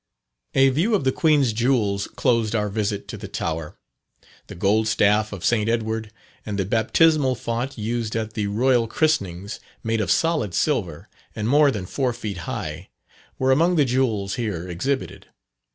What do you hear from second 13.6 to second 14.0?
the